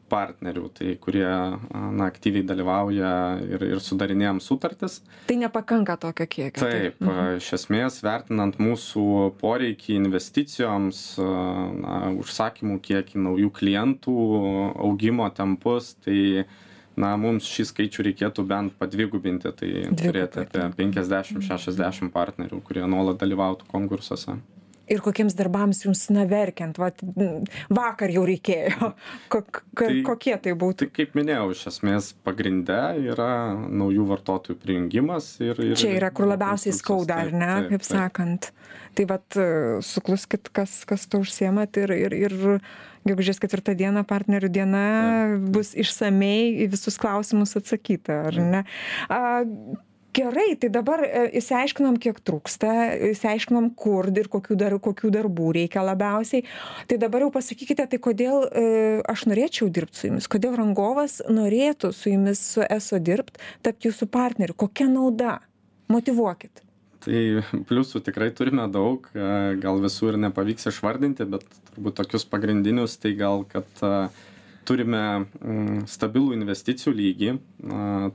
partnerių, 0.09 0.67
tai 0.77 0.93
kurie 1.01 1.25
na, 1.27 2.07
aktyviai 2.07 2.45
dalyvauja 2.47 3.11
ir, 3.45 3.65
ir 3.73 3.81
sudarinėjom 3.83 4.41
sutartis. 4.43 4.99
Tai 5.29 5.37
nepakanka 5.43 5.97
tokio 6.01 6.27
kiekio. 6.27 6.61
Taip, 6.63 6.97
tai. 6.99 7.07
mhm. 7.07 7.39
iš 7.41 7.51
esmės 7.59 8.01
vertinant 8.05 8.59
mūsų 8.61 9.07
poreikį 9.41 9.97
investicijoms, 10.01 11.01
na, 11.17 11.99
užsakymų 12.17 12.79
kiekį, 12.87 13.23
naujų 13.27 13.53
klientų, 13.59 14.17
augimo 14.87 15.29
tempus, 15.35 15.93
tai 16.05 16.47
na, 16.97 17.13
mums 17.19 17.47
šį 17.47 17.69
skaičių 17.71 18.09
reikėtų 18.09 18.45
bent 18.49 18.77
padvigubinti, 18.81 19.51
tai 19.53 19.71
Dvigubinti. 19.71 20.03
turėti 20.03 20.45
apie 20.45 20.69
50-60 20.81 22.13
partnerių, 22.13 22.61
kurie 22.65 22.85
nuolat 22.89 23.19
dalyvautų 23.21 23.69
konkursuose 23.71 24.39
ir 24.91 25.03
kokiems 25.03 25.35
darbams 25.37 25.83
jums 25.85 26.05
na 26.13 26.25
verkiant 26.29 26.77
vat 26.79 27.01
vakar 27.73 28.13
jau 28.13 28.23
reikėjo. 28.27 28.91
Kok 29.33 29.61
ka 29.77 29.89
tai, 29.89 30.01
kokie 30.07 30.35
tai 30.43 30.55
būtų? 30.59 30.87
tai 30.87 30.89
kaip 31.01 31.15
minėjau 31.17 31.51
iš 31.55 31.63
esmės 31.73 32.11
pagrinde 32.25 32.79
yra 33.13 33.31
naujų 33.53 34.07
vartotojų 34.11 34.59
prijungimas 34.63 35.33
ir, 35.43 35.59
ir 35.63 35.79
čia 35.79 35.93
yra 35.97 36.11
kur 36.15 36.29
labiausiai 36.31 36.75
skauda 36.75 37.21
ar 37.25 37.33
ne 37.33 37.51
taip, 37.53 37.71
kaip 37.73 37.83
taip. 37.83 37.89
sakant? 37.91 38.51
Tai 38.97 39.07
vat 39.11 39.39
sukluskit 39.85 40.51
kas 40.55 40.81
kas 40.89 41.07
tuo 41.11 41.21
užsiemat 41.25 41.77
ir 41.83 41.93
ir 41.97 42.17
ir 42.17 42.37
gegužės 43.07 43.39
ketvirtą 43.39 43.75
dieną 43.77 44.03
partnerių 44.07 44.49
diena 44.51 44.85
bus 45.53 45.73
išsamiai 45.77 46.65
į 46.65 46.71
visus 46.73 46.99
klausimus 46.99 47.55
atsakyta 47.59 48.23
ar 48.31 48.39
ne? 48.41 48.63
A 49.07 49.21
gerai 50.17 50.55
tai 50.59 50.69
dabar 50.73 51.03
e, 51.05 51.23
išsiaiškinom 51.39 51.99
kiek 52.01 52.19
trūksta 52.25 52.73
išsiaiškinom 53.11 53.71
kur 53.79 54.09
ir 54.11 54.29
kokių 54.33 54.57
dar 54.59 54.75
kokių 54.81 55.11
darbų 55.13 55.53
reikia 55.59 55.85
labiausiai. 55.85 56.45
Tai 56.89 56.99
dabar 57.01 57.25
jau 57.25 57.31
pasakykite 57.37 57.87
tai 57.91 58.01
kodėl 58.03 58.47
e, 58.49 58.67
aš 59.07 59.27
norėčiau 59.31 59.69
dirbt 59.73 59.97
su 59.97 60.09
jumis? 60.09 60.29
Kodėl 60.31 60.57
rangovas 60.59 61.19
norėtų 61.29 61.93
su 61.95 62.13
jumis 62.13 62.43
su 62.55 62.65
eso 62.67 62.99
dirbt 62.99 63.41
tapt 63.65 63.87
jūsų 63.87 64.09
partneriu? 64.13 64.57
Kokia 64.57 64.89
nauda? 64.91 65.39
Motyvuokit 65.87 66.65
Tai 67.07 67.19
pliusų 67.69 68.01
tikrai 68.03 68.31
turime 68.35 68.65
daug, 68.71 69.05
e, 69.15 69.27
gal 69.61 69.77
visų 69.79 70.11
ir 70.11 70.17
nepavyks 70.25 70.67
išvardinti, 70.73 71.27
bet 71.29 71.45
turbūt 71.69 71.95
tokius 72.01 72.25
pagrindinius, 72.27 72.97
tai 72.99 73.13
gal, 73.15 73.45
kad 73.47 73.69
turime 74.67 75.03
mm, 75.23 75.85
stabilų 75.89 76.35
investicijų 76.37 76.93
lygį, 76.97 77.31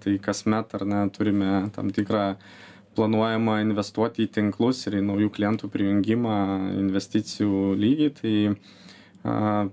tai 0.04 0.18
kasmet 0.22 0.76
ar 0.78 0.86
ne 0.88 1.02
turime 1.14 1.54
tam 1.74 1.90
tikrą 1.94 2.26
planuojama 2.96 3.60
investuoti 3.64 4.26
į 4.26 4.32
tinklus 4.36 4.84
ir 4.86 4.98
į 5.00 5.04
naujų 5.08 5.30
klientų 5.32 5.70
prijungimą 5.72 6.36
investicijų 6.82 7.72
lygį, 7.80 8.08
tai 8.20 8.34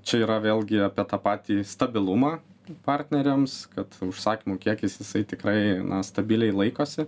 čia 0.05 0.21
yra 0.23 0.37
vėlgi 0.43 0.79
apie 0.85 1.05
tą 1.09 1.19
patį 1.23 1.63
stabilumą 1.67 2.37
partneriams, 2.85 3.63
kad 3.73 3.95
užsakymų 4.05 4.59
kiekis 4.61 4.99
jisai 5.01 5.23
tikrai 5.27 5.59
na, 5.83 6.03
stabiliai 6.05 6.53
laikosi. 6.53 7.07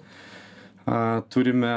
Turime, 1.32 1.74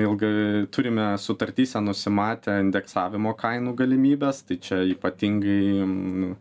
ilgai, 0.00 0.64
turime 0.72 1.10
sutartyse 1.20 1.80
nusimatę 1.84 2.56
indeksavimo 2.62 3.34
kainų 3.38 3.74
galimybės, 3.76 4.40
tai 4.48 4.56
čia 4.64 4.80
ypatingai 4.94 6.32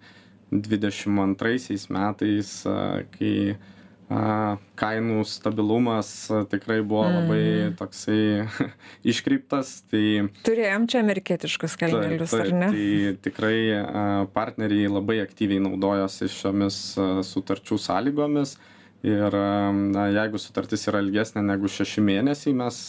dvidešim 0.52 1.20
antraisiais 1.22 1.90
metais 1.94 2.54
kai 3.16 3.34
kainų 4.10 5.22
stabilumas 5.30 6.10
tikrai 6.50 6.80
buvo 6.82 7.04
labai 7.06 7.42
mm. 7.44 7.76
toksai 7.78 8.48
iškreiptas. 9.12 9.84
Tai, 9.92 10.02
Turėjom 10.48 10.88
čia 10.90 11.04
amerikietiškus 11.04 11.78
kalnelius, 11.78 12.34
tai, 12.34 12.42
ar 12.48 12.56
ne? 12.58 12.72
Tai 12.74 13.14
tikrai 13.28 13.60
partneriai 14.34 14.90
labai 14.90 15.20
aktyviai 15.22 15.62
naudojosi 15.62 16.32
šiomis 16.40 16.82
sutarčių 17.30 17.78
sąlygomis 17.86 18.56
ir 19.06 19.38
na, 19.94 20.10
jeigu 20.10 20.42
sutartis 20.42 20.90
yra 20.90 21.04
ilgesnė 21.06 21.46
negu 21.46 21.70
šeši 21.70 22.02
mėnesiai, 22.04 22.58
mes 22.58 22.82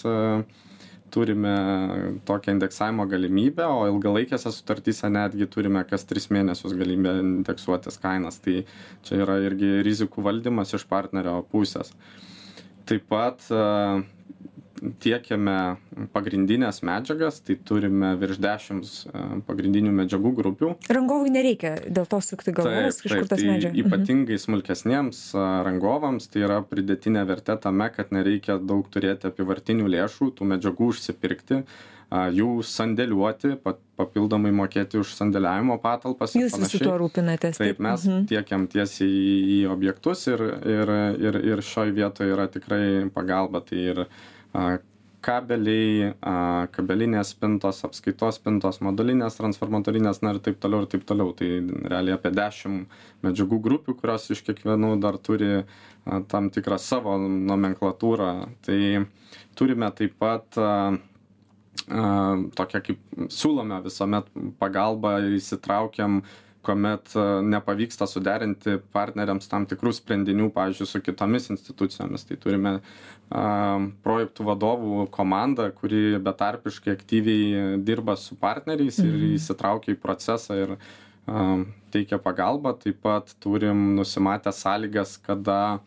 turime 1.13 1.55
tokią 2.29 2.55
indeksavimo 2.57 3.07
galimybę 3.11 3.67
o 3.67 3.85
ilgalaikėse 3.91 4.53
sutartyse 4.55 5.11
netgi 5.13 5.49
turime 5.51 5.83
kas 5.91 6.07
tris 6.09 6.31
mėnesius 6.35 6.77
galimybę 6.79 7.17
indeksuotis 7.25 8.01
kainas. 8.03 8.41
Tai 8.45 8.63
čia 9.07 9.21
yra 9.25 9.41
irgi 9.47 9.81
rizikų 9.87 10.25
valdymas 10.27 10.75
iš 10.79 10.87
partnerio 10.91 11.41
pusės. 11.53 11.93
Taip 12.89 13.07
pat 13.11 13.45
tiekiame 15.03 15.57
pagrindines 16.15 16.81
medžiagas 16.87 17.41
tai 17.45 17.57
turime 17.69 18.15
virš 18.21 18.41
dešims 18.41 18.95
e, 19.11 19.25
pagrindinių 19.49 19.93
medžiagų 20.01 20.33
grupių. 20.41 20.73
Rangovui 20.93 21.33
nereikia 21.35 21.75
dėl 21.89 22.09
to 22.11 22.23
sukti 22.25 22.55
galvos 22.57 23.03
iš 23.05 23.15
kur 23.15 23.29
tas 23.29 23.43
tai 23.43 23.53
medžiagas 23.53 23.81
ypatingai 23.85 24.41
smulkesniems 24.41 25.23
e, 25.35 25.47
rangovams 25.69 26.31
tai 26.33 26.45
yra 26.49 26.61
pridėtinė 26.67 27.25
vertė 27.29 27.59
tame 27.61 27.91
kad 27.95 28.13
nereikia 28.17 28.59
daug 28.59 28.89
turėti 28.93 29.31
apyvartinių 29.31 29.89
lėšų 29.97 30.35
tų 30.39 30.53
medžiagų 30.55 30.93
užsipirkti 30.95 31.65
jų 32.11 32.49
sandėliuoti 32.67 33.53
papildomai 33.63 34.51
mokėti 34.55 34.99
už 34.99 35.13
sandėliavimo 35.15 35.77
patalpas 35.83 36.35
jūs 36.35 36.57
visu 36.59 36.81
tuo 36.83 36.97
rūpinatės 36.99 37.61
taip 37.61 37.79
mes 37.79 38.07
mhm. 38.09 38.27
tiekiam 38.33 38.67
tiesiai 38.71 39.39
į 39.55 39.61
objektus 39.71 40.27
ir 40.33 40.43
ir 40.43 40.93
ir 41.23 41.41
ir 41.53 41.63
šioj 41.63 41.95
vietoj 41.95 42.35
yra 42.35 42.49
tikrai 42.51 43.07
pagalba 43.15 43.63
tai 43.63 43.85
ir 43.93 44.05
kabeliai 45.21 46.15
kabelinės 46.73 47.35
spintos 47.35 47.83
apskaitos 47.85 48.39
spintos 48.41 48.81
modulinės 48.85 49.37
transformatorinės 49.37 50.23
na 50.25 50.35
ir 50.35 50.41
taip 50.45 50.61
toliau 50.63 50.85
ir 50.85 50.91
taip 50.95 51.05
toliau. 51.09 51.35
Tai 51.37 51.49
realiai 51.93 52.17
apie 52.17 52.33
dešim 52.35 52.81
medžiagų 53.27 53.61
grupių 53.67 53.97
kurios 54.01 54.31
iš 54.33 54.43
kiekvienų 54.49 54.95
dar 55.03 55.21
turi 55.21 55.65
tam 56.33 56.51
tikrą 56.55 56.81
savo 56.81 57.19
nomenklatūrą. 57.21 58.33
Tai 58.65 58.81
turime 59.59 59.93
taip 59.97 60.17
pat 60.21 60.61
tokią 62.57 62.83
kaip 62.87 63.27
siūlome 63.33 63.81
visuomet 63.85 64.29
pagalbą 64.61 65.19
įsitraukiam 65.37 66.21
kuomet 66.67 67.15
nepavyksta 67.47 68.07
suderinti 68.09 68.77
partneriams 68.93 69.49
tam 69.49 69.67
tikrų 69.69 69.93
sprendinių 69.97 70.51
pavyzdžiui 70.55 70.89
su 70.89 71.01
kitomis 71.05 71.49
institucijomis. 71.53 72.27
Tai 72.29 72.37
turime 72.43 72.73
projektų 74.05 74.47
vadovų 74.49 75.05
komandą 75.15 75.69
kuri 75.77 76.19
betarpiškai 76.19 76.97
aktyviai 76.97 77.79
dirba 77.87 78.17
su 78.19 78.37
partneriais 78.41 78.99
ir 78.99 79.13
mhm. 79.13 79.37
įsitraukia 79.39 79.95
į 79.95 80.01
procesą 80.03 80.59
ir 80.59 80.75
teikia 81.95 82.19
pagalbą. 82.19 82.75
Taip 82.83 83.01
pat 83.05 83.35
turim 83.41 83.95
nusimatę 83.97 84.53
sąlygas 84.53 85.17
kada 85.23 85.79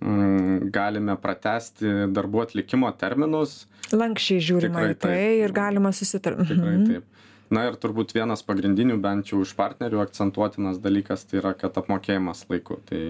mm, 0.00 0.70
galime 0.72 1.16
pratęsti 1.20 2.10
darbų 2.16 2.46
atlikimo 2.46 2.90
terminus. 2.96 3.66
Lankščiai 3.92 4.42
žiūrima 4.48 4.88
į 4.92 4.98
tai 5.02 5.22
ir 5.42 5.52
galima 5.52 5.92
susitart 5.92 6.40
tikrai 6.46 6.76
mhm. 6.78 6.86
taip 6.90 7.19
na 7.50 7.66
ir 7.68 7.76
turbūt 7.82 8.14
vienas 8.16 8.44
pagrindinių 8.46 8.96
bent 9.02 9.32
jau 9.32 9.42
iš 9.44 9.54
partnerių 9.58 10.02
akcentuotinas 10.04 10.80
dalykas 10.82 11.26
tai 11.26 11.42
yra 11.42 11.54
kad 11.58 11.78
apmokėjimas 11.80 12.46
laiku. 12.50 12.80
Tai 12.88 13.04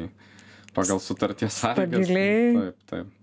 pagal 0.77 1.01
sutarties 1.03 1.61
sąlygas. 1.61 2.11
Taip 2.11 2.85
taip 2.91 3.17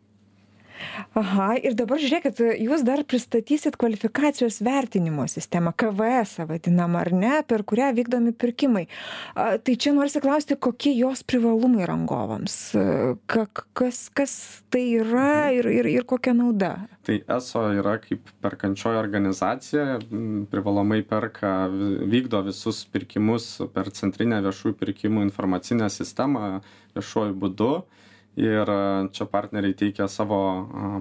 aha 1.18 1.50
ir 1.62 1.76
dabar 1.78 2.02
žiūrėkit 2.02 2.42
jūs 2.64 2.84
dar 2.88 3.04
pristatysit 3.08 3.78
kvalifikacijos 3.80 4.60
vertinimo 4.66 5.28
sistemą 5.32 5.74
kvesą 5.78 6.48
vadinamą 6.50 7.02
ar 7.04 7.12
ne 7.14 7.34
per 7.48 7.64
kurią 7.68 7.92
vykdomi 7.98 8.34
pirkimai. 8.38 8.86
A 9.36 9.58
tai 9.58 9.78
čia 9.80 9.94
norisi 9.96 10.22
klausti 10.24 10.58
kokie 10.60 10.94
jos 10.98 11.24
privalumai 11.28 11.88
rangovams? 11.90 12.58
Ka 13.30 13.48
kas 13.78 14.08
kas 14.14 14.38
tai 14.74 14.86
yra 15.00 15.50
ir 15.56 15.70
ir 15.72 15.90
ir 15.92 16.08
kokia 16.08 16.36
nauda? 16.38 16.74
Tai 17.08 17.20
eso 17.38 17.64
yra 17.78 17.98
kaip 18.04 18.32
perkančioji 18.44 19.00
organizacija 19.00 20.00
privalomai 20.52 21.02
perka 21.08 21.54
vykdo 21.72 22.44
visus 22.48 22.84
pirkimus 22.92 23.50
per 23.74 23.92
centrinę 23.96 24.42
viešųjų 24.46 24.76
pirkimų 24.82 25.24
informacinę 25.28 25.90
sistemą 25.94 26.60
viešuoju 26.98 27.38
būdu 27.44 27.72
ir 28.38 28.72
čia 29.14 29.28
partneriai 29.32 29.76
teikia 29.78 30.08
savo 30.12 30.40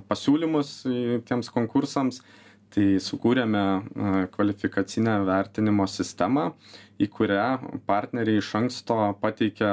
pasiūlymus 0.08 0.74
tiems 1.28 1.52
konkursams. 1.54 2.22
Tai 2.76 2.84
sukūrėme 3.00 3.60
kvalifikacinę 4.34 5.20
vertinimo 5.24 5.84
sistemą 5.88 6.48
į 6.96 7.08
kurią 7.12 7.46
partneriai 7.88 8.40
iš 8.40 8.48
anksto 8.58 8.96
pateikia 9.20 9.70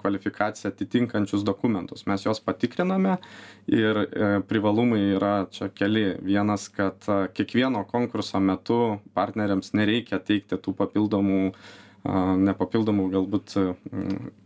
kvalifikaciją 0.00 0.70
atitinkančius 0.70 1.44
dokumentus. 1.46 2.06
Mes 2.06 2.24
juos 2.26 2.40
patikriname 2.44 3.16
ir 3.70 4.02
e, 4.04 4.30
privalumai 4.46 5.02
yra 5.16 5.34
čia 5.50 5.70
keli. 5.74 6.06
Vienas 6.22 6.68
kad 6.74 7.06
kiekvieno 7.34 7.84
konkurso 7.90 8.40
metu 8.40 8.80
partneriams 9.14 9.74
nereikia 9.74 10.22
teikti 10.22 10.60
tų 10.62 10.76
papildomų 10.78 11.42
ne 11.42 11.52
papildomų 12.02 13.06
galbūt 13.12 13.54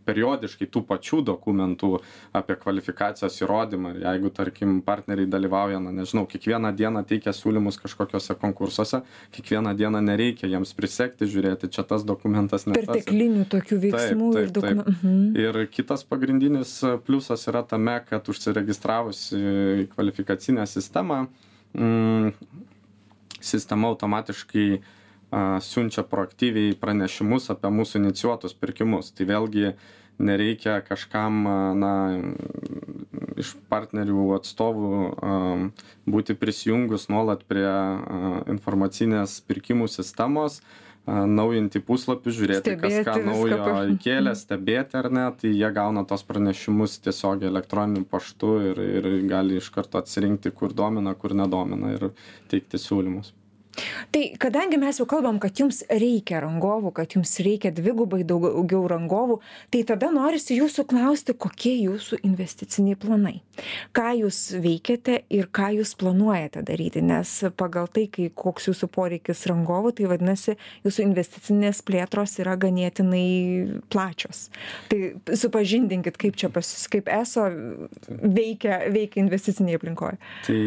periodiškai 0.05 0.67
tų 0.67 0.81
pačių 0.89 1.21
dokumentų 1.29 1.91
apie 2.35 2.57
kvalifikacijos 2.59 3.37
įrodymą. 3.41 3.93
Jeigu 4.01 4.31
tarkim 4.35 4.81
partneriai 4.85 5.29
dalyvauja 5.29 5.79
na 5.79 5.93
nežinau 5.95 6.25
kiekvieną 6.27 6.73
dieną 6.75 7.05
teikia 7.07 7.31
siūlymus 7.35 7.79
kažkokiuose 7.81 8.35
konkursuose 8.41 9.01
kiekvieną 9.35 9.75
dieną 9.77 10.01
nereikia 10.03 10.49
jiems 10.51 10.75
prisegti 10.75 11.29
žiūrėti 11.31 11.71
čia 11.71 11.87
tas 11.87 12.03
dokumentas 12.03 12.67
tas. 12.67 12.91
Perteklinių 12.91 13.47
tokių 13.51 13.79
veiksmų 13.87 14.29
ir 14.41 14.51
dokumentų 14.55 14.95
mhm. 14.97 15.23
ir 15.45 15.61
kitas 15.71 16.03
pagrindinis 16.03 16.77
pliusas 17.07 17.47
yra 17.47 17.63
tame 17.63 17.97
kad 18.09 18.27
užsiregistravus 18.31 19.29
į 19.35 19.87
kvalifikacinę 19.95 20.67
sistemą 20.67 21.23
mm, 21.73 22.35
sistema 23.39 23.87
automatiškai 23.93 24.81
siunčia 25.61 26.05
proaktyviai 26.07 26.75
pranešimus 26.79 27.49
apie 27.53 27.71
mūsų 27.73 28.01
inicijuotus 28.03 28.55
pirkimus. 28.57 29.11
Tai 29.15 29.27
vėlgi 29.29 29.73
nereikia 30.17 30.79
kažkam 30.85 31.43
na 31.79 31.91
iš 33.39 33.55
partnerių 33.71 34.29
atstovų 34.37 34.89
būti 36.07 36.37
prisijungus 36.39 37.09
nuolat 37.11 37.43
prie 37.49 37.67
informacinės 38.55 39.41
pirkimų 39.47 39.89
sistemos 39.91 40.61
naujinti 41.05 41.81
puslapius 41.85 42.37
žiūrėti 42.39 42.77
kas 42.81 42.95
ką 43.05 43.19
naujo 43.27 43.59
įkėlė 43.93 44.33
stebėti 44.39 44.97
ar 45.01 45.11
ne 45.13 45.25
tai 45.37 45.51
jie 45.53 45.69
gauna 45.75 46.05
tuos 46.07 46.25
pranešimus 46.25 46.97
tiesiogiai 47.05 47.51
elektroniniu 47.51 48.07
paštu 48.09 48.53
ir 48.71 48.83
ir 48.85 49.09
gali 49.29 49.59
iš 49.61 49.69
karto 49.75 50.01
atsirinkti 50.01 50.55
kur 50.55 50.73
domina 50.73 51.13
kur 51.13 51.35
nedomina 51.37 51.93
ir 51.97 52.09
teikti 52.49 52.81
siūlymus 52.81 53.35
tai 54.11 54.23
kadangi 54.39 54.77
mes 54.79 54.99
jau 54.99 55.07
kalbam 55.09 55.39
kad 55.41 55.55
jums 55.59 55.81
reikia 55.89 56.41
rangovų 56.43 56.91
kad 56.95 57.15
jums 57.17 57.33
reikia 57.43 57.71
dvigubai 57.75 58.23
daugiau 58.27 58.85
rangovų 58.91 59.39
tai 59.73 59.83
tada 59.87 60.11
norisi 60.13 60.57
jūsų 60.59 60.85
klausti 60.89 61.35
kokie 61.37 61.75
jūsų 61.85 62.21
investiciniai 62.27 62.97
planai. 62.99 63.35
Ką 63.95 64.11
jūs 64.21 64.39
veikiate 64.63 65.21
ir 65.33 65.49
ką 65.55 65.71
jūs 65.79 65.95
planuojate 65.99 66.63
daryti 66.67 67.03
nes 67.05 67.31
pagal 67.57 67.89
tai 67.91 68.07
kai 68.11 68.29
koks 68.35 68.69
jūsų 68.71 68.89
poreikis 68.95 69.45
rangovų 69.51 69.95
tai 69.99 70.09
vadinasi 70.11 70.57
jūsų 70.85 71.05
investicinės 71.07 71.81
plėtros 71.85 72.37
yra 72.43 72.55
ganėtinai 72.59 73.81
plačios. 73.91 74.49
Tai 74.91 75.35
supažindinkit 75.35 76.19
kaip 76.21 76.39
čia 76.39 76.51
pas 76.53 76.67
jus 76.75 76.87
kaip 76.91 77.09
eso 77.11 77.47
veikia 78.07 78.85
veikia 78.93 79.23
investicinėj 79.23 79.79
aplinkoj 79.79 80.15
tai 80.47 80.59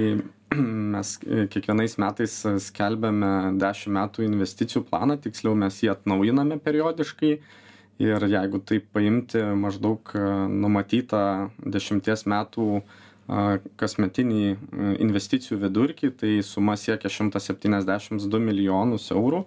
mes 0.94 1.14
kiekvienais 1.52 1.96
metais 2.00 2.34
skelbiame 2.64 3.32
dešim 3.60 3.96
metų 3.98 4.24
investicijų 4.26 4.84
planą 4.88 5.18
tiksliau 5.20 5.56
mes 5.58 5.82
jį 5.82 5.92
atnaujiname 5.94 6.60
periodiškai. 6.64 7.38
Ir 7.98 8.24
jeigu 8.30 8.60
taip 8.62 8.84
paimti 8.94 9.40
maždaug 9.58 10.12
numatytą 10.54 11.22
dešimties 11.66 12.28
metų 12.30 12.82
kasmetinį 13.80 14.44
investicijų 15.02 15.58
vidurkį 15.64 16.12
tai 16.20 16.36
suma 16.46 16.78
siekia 16.80 17.10
šimtas 17.12 17.50
septyniasdešims 17.50 18.28
du 18.30 18.38
milijonus 18.40 19.10
eurų 19.12 19.42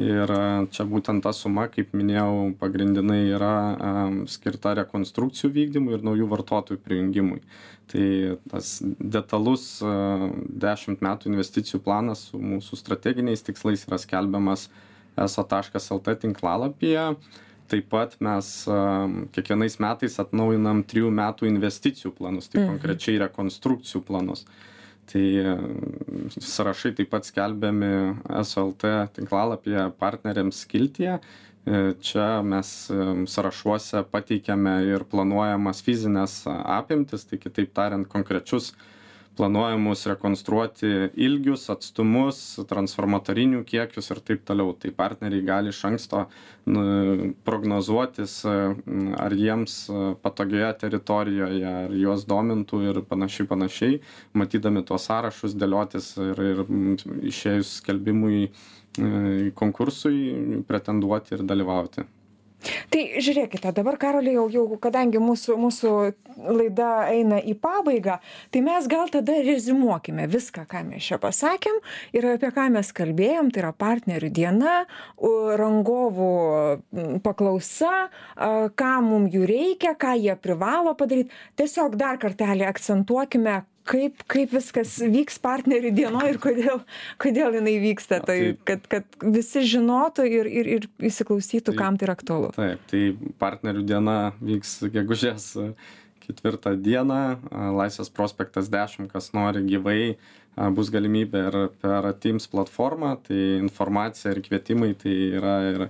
ir 0.00 0.32
čia 0.72 0.86
būtent 0.88 1.24
ta 1.24 1.32
suma 1.36 1.66
kaip 1.72 1.92
minėjau 1.96 2.52
pagrindinai 2.60 3.20
yra 3.34 3.52
skirta 4.30 4.74
rekonstrukcijų 4.80 5.52
vykdymui 5.52 5.96
ir 5.96 6.06
naujų 6.06 6.28
vartotojų 6.30 6.80
prijungimui. 6.84 7.42
Tai 7.92 8.06
tas 8.48 8.78
detalus 8.82 9.66
dešimt 10.64 11.04
metų 11.04 11.32
investicijų 11.32 11.82
planas 11.84 12.28
su 12.30 12.40
mūsų 12.40 12.78
strateginiais 12.80 13.44
tikslais 13.44 13.84
yra 13.88 14.00
skelbiamas 14.00 14.70
eso 15.20 15.44
taškas 15.44 15.90
lt 15.92 16.16
tinklalapyje. 16.24 17.12
Taip 17.72 17.88
pat 17.92 18.18
mes 18.20 18.48
kiekvienais 19.32 19.78
metais 19.80 20.18
atnaujinam 20.20 20.82
trijų 20.88 21.12
metų 21.14 21.48
investicijų 21.48 22.12
planus 22.16 22.50
tai 22.52 22.62
mhm. 22.62 22.74
konkrečiai 22.74 23.20
rekonstrukcijų 23.22 24.02
planus 24.08 24.46
tai 25.10 25.24
sąrašai 26.38 26.92
taip 26.98 27.10
pat 27.12 27.26
skelbiami 27.26 27.92
eso 28.40 28.66
lt 28.68 28.92
tinklalapyje 29.16 29.88
partneriams 29.98 30.62
skiltyje. 30.66 31.18
E, 31.62 31.80
čia 32.02 32.42
mes 32.42 32.70
sąrašuose 33.34 34.04
pateikiame 34.10 34.76
ir 34.88 35.04
planuojamas 35.10 35.82
fizines 35.86 36.40
apimtis 36.48 37.26
tai 37.28 37.38
kitaip 37.38 37.74
tariant 37.74 38.08
konkrečius 38.08 38.72
planuojamus 39.36 40.04
rekonstruoti 40.10 40.90
ilgius 41.26 41.68
atstumus 41.72 42.38
transformatorinių 42.68 43.62
kiekius 43.68 44.10
ir 44.12 44.20
taip 44.28 44.44
toliau. 44.48 44.74
Tai 44.78 44.92
partneriai 44.96 45.44
gali 45.46 45.72
iš 45.72 45.80
anksto 45.88 46.26
nu 46.72 46.84
prognozuotis 47.46 48.36
ar 48.46 49.36
jiems 49.36 49.76
patogioje 50.22 50.70
teritorijoje 50.84 51.66
ar 51.72 51.96
juos 52.04 52.26
domintų 52.28 52.82
ir 52.90 53.02
panašiai 53.08 53.48
panašiai 53.50 54.00
matydami 54.38 54.84
tuos 54.86 55.08
sąrašus 55.10 55.56
dėliotis 55.58 56.12
ir 56.30 56.42
ir 56.52 56.64
išėjus 57.32 57.76
skelbimui 57.82 58.48
konkursui 59.58 60.64
pretenduoti 60.68 61.38
ir 61.38 61.46
dalyvauti 61.48 62.04
tai 62.92 63.04
žiūrėkite 63.22 63.72
dabar 63.74 63.98
karoli 64.00 64.36
jau 64.36 64.48
jau 64.52 64.66
kadangi 64.82 65.20
mūsų 65.22 65.58
mūsų 65.60 65.92
laida 66.52 66.90
eina 67.12 67.40
į 67.42 67.56
pabaigą 67.62 68.18
tai 68.52 68.62
mes 68.64 68.88
gal 68.90 69.10
tada 69.12 69.36
reziumuokime 69.44 70.26
viską 70.30 70.66
ką 70.70 70.84
mes 70.88 71.04
čia 71.06 71.18
pasakėm 71.22 71.80
ir 72.16 72.28
apie 72.34 72.52
ką 72.54 72.68
mes 72.76 72.92
kalbėjom. 72.96 73.50
Tai 73.52 73.64
yra 73.64 73.72
partnerių 73.76 74.30
diena 74.34 74.76
rangovų 75.60 76.30
paklausa 77.24 78.08
ką 78.78 78.92
mum 79.04 79.28
jų 79.32 79.44
reikia 79.48 79.94
ką 79.98 80.14
jie 80.20 80.36
privalo 80.36 80.94
padaryt. 80.98 81.32
Tiesiog 81.58 81.96
dar 82.00 82.20
kartelį 82.22 82.66
akcentuokime 82.68 83.62
kaip 83.88 84.22
kaip 84.30 84.52
viskas 84.54 84.94
vyks 85.00 85.38
partnerių 85.42 85.92
dienoj 85.96 86.28
ir 86.32 86.38
kodėl 86.42 86.82
kodėl 87.22 87.58
jinai 87.58 87.76
vyksta. 87.82 88.20
Tai 88.26 88.38
kad 88.68 88.86
kad 88.90 89.18
visi 89.22 89.64
žinotų 89.74 90.26
ir 90.28 90.50
ir 90.50 90.70
ir 90.76 90.86
įsiklausytų 91.10 91.74
kam 91.78 91.98
tai 91.98 92.08
yra 92.08 92.16
aktualu. 92.18 92.52
taip 92.56 92.86
tai 92.92 93.02
partnerių 93.42 93.84
diena 93.88 94.18
vyks 94.42 94.78
gegužės 94.94 95.50
ketvirtą 96.22 96.76
dieną. 96.78 97.22
Laisvės 97.76 98.12
prospektas 98.14 98.70
dešim 98.72 99.10
kas 99.10 99.32
nori 99.36 99.64
gyvai 99.66 100.14
bus 100.76 100.90
galimybė 100.92 101.44
ir 101.48 101.58
per 101.82 102.12
teams 102.22 102.48
platformą. 102.52 103.16
Tai 103.26 103.40
informacija 103.58 104.34
ir 104.34 104.42
kvietimai 104.44 104.92
tai 104.98 105.16
yra 105.40 105.56
ir 105.70 105.86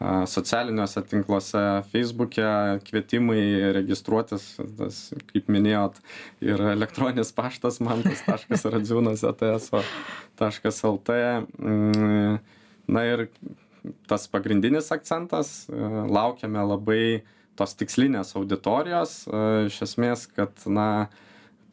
socialiniuose 0.00 1.02
tinkluose 1.08 1.60
feisbuke 1.92 2.46
kvietimai 2.84 3.72
registruotis 3.76 4.46
tas 4.78 5.00
kaip 5.30 5.48
minėjot 5.52 6.00
ir 6.44 6.60
elektroninis 6.74 7.30
paštas 7.36 7.80
mantas 7.84 8.24
taškas 8.26 8.66
radziūnas 8.74 9.22
eta 9.30 9.54
eso 9.56 9.84
taškas 10.40 10.82
lt 10.90 11.18
mm, 11.58 12.40
na 12.90 13.04
ir 13.06 13.28
tas 14.10 14.26
pagrindinis 14.32 14.90
akcentas 14.92 15.54
laukiame 15.70 16.66
labai 16.74 17.04
tos 17.54 17.76
tikslinės 17.78 18.34
auditorijos 18.34 19.22
iš 19.70 19.78
esmės 19.86 20.26
kad 20.34 20.66
na 20.66 21.06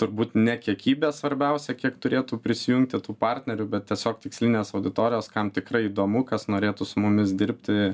turbūt 0.02 0.34
ne 0.40 0.56
kiekybė 0.62 1.12
svarbiausia 1.16 1.76
kiek 1.78 2.00
turėtų 2.04 2.40
prisijungti 2.44 3.00
tų 3.06 3.16
partnerių 3.22 3.68
bet 3.76 3.88
tiesiog 3.92 4.20
tikslinės 4.26 4.74
auditorijos 4.78 5.30
kam 5.34 5.52
tikrai 5.54 5.86
įdomu 5.90 6.26
kas 6.30 6.48
norėtų 6.52 6.88
su 6.90 7.04
mumis 7.04 7.36
dirbti 7.38 7.94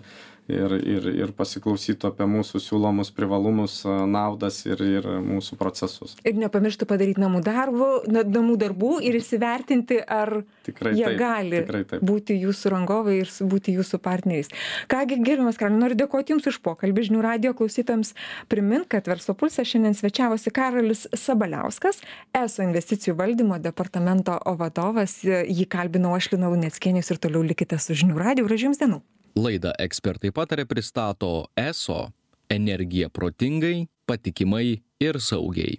ir 0.51 0.73
ir 0.79 1.07
ir 1.11 1.33
pasiklausytų 1.35 2.11
apie 2.11 2.27
mūsų 2.29 2.61
siūlomus 2.63 3.11
privalumus 3.15 3.81
naudas 3.85 4.61
ir 4.67 4.81
ir 4.83 5.07
mūsų 5.23 5.57
procesus. 5.59 6.15
Ir 6.27 6.37
nepamirštų 6.39 6.87
padaryt 6.89 7.19
namų 7.21 7.41
darbų 7.45 7.89
na 8.11 8.23
namų 8.23 8.57
darbų 8.63 8.91
ir 9.07 9.19
įsivertinti 9.19 9.99
ar 10.01 10.41
tikrai 10.67 10.93
jie 10.97 11.13
gali 11.19 11.63
būti 11.99 12.37
jūsų 12.39 12.73
rangovai 12.73 13.19
ir 13.21 13.33
būti 13.51 13.75
jūsų 13.75 13.99
partneriais. 14.03 14.51
Ką 14.91 15.03
gi 15.09 15.19
gerbiamas 15.21 15.59
karoli 15.59 15.81
noriu 15.81 15.99
dėkoti 15.99 16.35
jums 16.35 16.47
už 16.49 16.61
pokalbį. 16.65 17.07
Žinių 17.07 17.23
radijo 17.23 17.53
klausytojams 17.57 18.13
primint 18.51 18.87
kad 18.91 19.07
verslo 19.07 19.35
pulse 19.37 19.65
šiandien 19.67 19.95
svečiavosi 19.97 20.51
karolis 20.55 21.05
sabaliauskas 21.13 22.01
eso 22.35 22.63
investicijų 22.63 23.17
valdymo 23.19 23.59
departamento 23.63 24.39
vadovas. 24.59 25.19
Jį 25.23 25.67
kalbinau 25.71 26.15
aš 26.17 26.31
lina 26.33 26.51
luneckienė 26.53 27.03
jūs 27.03 27.13
ir 27.15 27.21
toliau 27.27 27.45
likite 27.45 27.79
su 27.81 27.97
žinių 27.97 28.19
radiju 28.23 28.49
gražių 28.49 28.69
jums 28.69 28.83
dienų 28.83 29.03
Laidą 29.37 29.69
ekspertai 29.77 30.31
patarė 30.33 30.63
pristato 30.65 31.27
ESO 31.61 32.07
energija 32.49 33.09
protingai, 33.13 33.85
patikimai 34.09 34.79
ir 35.03 35.19
saugiai. 35.21 35.75